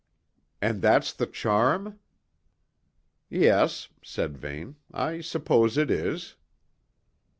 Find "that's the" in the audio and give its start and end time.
0.81-1.27